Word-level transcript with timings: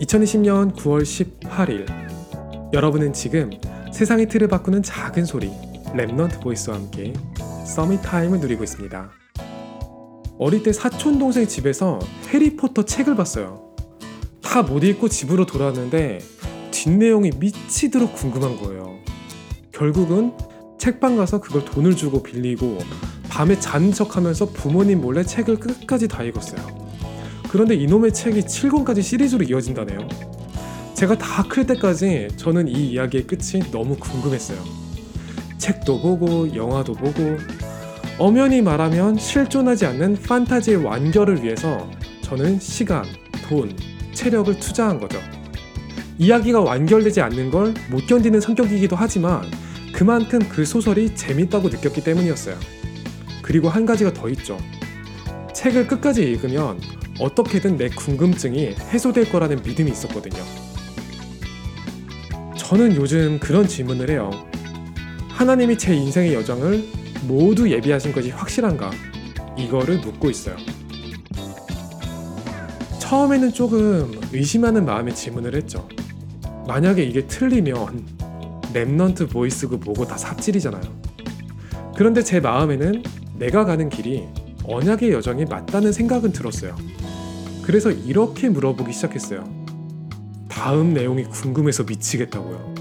2020년 0.00 0.74
9월 0.76 1.02
18일 1.02 2.72
여러분은 2.72 3.12
지금 3.12 3.50
세상의 3.92 4.28
틀을 4.28 4.48
바꾸는 4.48 4.82
작은 4.82 5.26
소리 5.26 5.50
Remnant 5.94 6.40
Voice와 6.42 6.76
함께 6.76 7.12
Summit 7.66 8.00
Time을 8.02 8.40
누리고 8.40 8.64
있습니다. 8.64 9.10
어릴 10.38 10.62
때 10.62 10.72
사촌 10.72 11.18
동생 11.18 11.46
집에서 11.46 11.98
해리포터 12.28 12.84
책을 12.84 13.14
봤어요. 13.14 13.74
다 14.42 14.62
못 14.62 14.82
읽고 14.82 15.08
집으로 15.08 15.44
돌아왔는데 15.44 16.20
뒷내용이 16.70 17.32
미치도록 17.38 18.14
궁금한 18.14 18.56
거예요. 18.56 18.96
결국은 19.70 20.32
책방 20.78 21.16
가서 21.16 21.40
그걸 21.40 21.64
돈을 21.64 21.94
주고 21.94 22.22
빌리고 22.22 22.78
밤에 23.28 23.60
자는 23.60 23.92
척하면서 23.92 24.46
부모님 24.46 25.02
몰래 25.02 25.22
책을 25.22 25.56
끝까지 25.56 26.08
다 26.08 26.22
읽었어요. 26.22 26.89
그런데 27.50 27.74
이놈의 27.74 28.12
책이 28.14 28.42
7권까지 28.42 29.02
시리즈로 29.02 29.42
이어진다네요. 29.44 30.08
제가 30.94 31.18
다 31.18 31.42
클 31.42 31.66
때까지 31.66 32.28
저는 32.36 32.68
이 32.68 32.92
이야기의 32.92 33.26
끝이 33.26 33.60
너무 33.72 33.96
궁금했어요. 33.96 34.62
책도 35.58 36.00
보고 36.00 36.54
영화도 36.54 36.92
보고 36.92 37.36
엄연히 38.18 38.62
말하면 38.62 39.18
실존하지 39.18 39.86
않는 39.86 40.22
판타지의 40.22 40.84
완결을 40.84 41.42
위해서 41.42 41.90
저는 42.22 42.60
시간, 42.60 43.04
돈, 43.48 43.74
체력을 44.14 44.56
투자한 44.60 45.00
거죠. 45.00 45.18
이야기가 46.18 46.60
완결되지 46.60 47.20
않는 47.20 47.50
걸 47.50 47.74
못 47.90 48.06
견디는 48.06 48.40
성격이기도 48.40 48.94
하지만 48.94 49.42
그만큼 49.92 50.38
그 50.48 50.64
소설이 50.64 51.16
재밌다고 51.16 51.68
느꼈기 51.68 52.04
때문이었어요. 52.04 52.56
그리고 53.42 53.68
한 53.68 53.84
가지가 53.84 54.12
더 54.12 54.28
있죠. 54.28 54.56
책을 55.52 55.88
끝까지 55.88 56.22
읽으면 56.22 56.78
어떻게든 57.20 57.76
내 57.76 57.88
궁금증이 57.90 58.74
해소될 58.92 59.30
거라는 59.30 59.62
믿음이 59.62 59.90
있었거든요. 59.90 60.42
저는 62.56 62.96
요즘 62.96 63.38
그런 63.38 63.68
질문을 63.68 64.10
해요. 64.10 64.30
하나님이 65.28 65.76
제 65.78 65.94
인생의 65.94 66.34
여정을 66.34 66.84
모두 67.26 67.70
예비하신 67.70 68.12
것이 68.12 68.30
확실한가? 68.30 68.90
이거를 69.56 69.98
묻고 69.98 70.30
있어요. 70.30 70.56
처음에는 72.98 73.52
조금 73.52 74.20
의심하는 74.32 74.84
마음의 74.84 75.14
질문을 75.14 75.54
했죠. 75.56 75.88
만약에 76.66 77.02
이게 77.02 77.26
틀리면 77.26 78.06
Remnant 78.72 79.30
Voice고 79.30 79.78
뭐고 79.78 80.06
다 80.06 80.16
삽질이잖아요. 80.16 80.82
그런데 81.96 82.22
제 82.22 82.38
마음에는 82.38 83.02
내가 83.36 83.64
가는 83.64 83.88
길이 83.88 84.28
언약의 84.64 85.12
여정이 85.12 85.46
맞다는 85.46 85.92
생각은 85.92 86.32
들었어요. 86.32 86.76
그래서 87.62 87.90
이렇게 87.90 88.48
물어보기 88.48 88.92
시작했어요. 88.92 89.44
다음 90.48 90.92
내용이 90.92 91.24
궁금해서 91.24 91.84
미치겠다고요. 91.84 92.74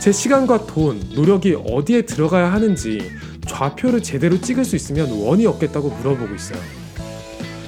제 0.00 0.12
시간과 0.12 0.66
돈, 0.66 1.00
노력이 1.14 1.56
어디에 1.66 2.02
들어가야 2.02 2.52
하는지 2.52 3.10
좌표를 3.46 4.02
제대로 4.02 4.40
찍을 4.40 4.64
수 4.64 4.76
있으면 4.76 5.10
원이 5.10 5.46
없겠다고 5.46 5.88
물어보고 5.90 6.34
있어요. 6.34 6.60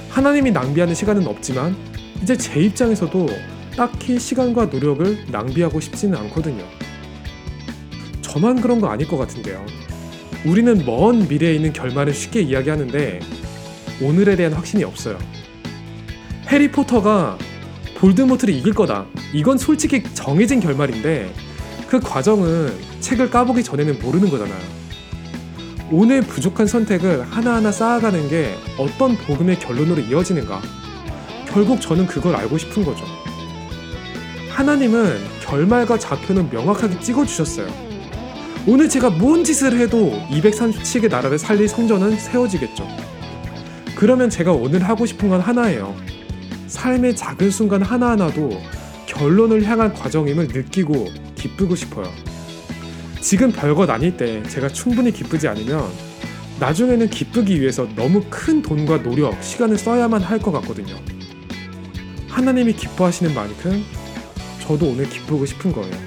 하나님이 0.09 0.51
낭비하는 0.51 0.93
시간은 0.93 1.27
없지만 1.27 1.75
이제 2.21 2.35
제 2.35 2.59
입장에서도 2.59 3.27
딱히 3.75 4.19
시간과 4.19 4.65
노력을 4.65 5.25
낭비하고 5.31 5.79
싶지는 5.79 6.17
않거든요. 6.19 6.63
저만 8.21 8.61
그런 8.61 8.81
거 8.81 8.87
아닐 8.87 9.07
것 9.07 9.17
같은데요. 9.17 9.65
우리는 10.47 10.81
먼 10.85 11.27
미래에 11.27 11.55
있는 11.55 11.73
결말을 11.73 12.13
쉽게 12.13 12.41
이야기하는데 12.41 13.19
오늘에 14.01 14.37
대한 14.37 14.53
확신이 14.53 14.85
없어요. 14.85 15.17
해리포터가 16.47 17.37
볼드모트를 17.97 18.53
이길 18.53 18.73
거다. 18.73 19.05
이건 19.33 19.57
솔직히 19.57 20.03
정해진 20.13 20.61
결말인데 20.61 21.33
그 21.89 21.99
과정은 21.99 22.73
책을 23.01 23.29
까보기 23.29 23.61
전에는 23.61 23.99
모르는 23.99 24.29
거잖아요. 24.29 24.77
오늘 25.91 26.21
부족한 26.21 26.65
선택을 26.65 27.23
하나하나 27.23 27.69
쌓아가는 27.69 28.29
게 28.29 28.55
어떤 28.77 29.17
복음의 29.17 29.59
결론으로 29.59 29.99
이어지는가? 30.01 30.61
결국 31.49 31.81
저는 31.81 32.07
그걸 32.07 32.35
알고 32.35 32.57
싶은 32.57 32.85
거죠. 32.85 33.03
하나님은 34.51 35.17
결말과 35.43 35.99
좌표는 35.99 36.49
명확하게 36.51 37.01
찍어주셨어요. 37.01 37.86
오늘 38.69 38.89
제가 38.89 39.09
뭔 39.11 39.45
짓을 39.45 39.79
해도 39.79 40.11
237개 40.29 41.09
나라를 41.09 41.39
살릴 41.39 41.69
성전은 41.69 42.17
세워지겠죠. 42.17 42.85
그러면 43.95 44.29
제가 44.29 44.51
오늘 44.51 44.83
하고 44.83 45.05
싶은 45.05 45.29
건 45.29 45.39
하나예요. 45.39 45.95
삶의 46.67 47.15
작은 47.15 47.49
순간 47.49 47.81
하나하나도 47.81 48.61
결론을 49.05 49.63
향한 49.63 49.93
과정임을 49.93 50.49
느끼고 50.49 51.07
기쁘고 51.35 51.75
싶어요. 51.77 52.11
지금 53.21 53.53
별것 53.53 53.89
아닐 53.89 54.17
때 54.17 54.43
제가 54.43 54.67
충분히 54.67 55.13
기쁘지 55.13 55.47
않으면 55.47 55.89
나중에는 56.59 57.09
기쁘기 57.09 57.61
위해서 57.61 57.87
너무 57.95 58.21
큰 58.29 58.61
돈과 58.61 59.01
노력, 59.01 59.41
시간을 59.41 59.77
써야만 59.77 60.21
할 60.21 60.39
것 60.39 60.51
같거든요. 60.51 60.95
하나님이 62.27 62.73
기뻐하시는 62.73 63.33
만큼 63.33 63.83
저도 64.59 64.87
오늘 64.87 65.07
기쁘고 65.09 65.45
싶은 65.45 65.71
거예요. 65.71 66.06